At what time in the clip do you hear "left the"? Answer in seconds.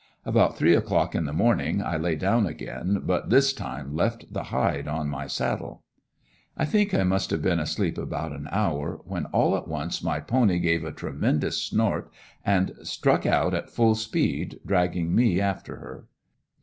3.95-4.45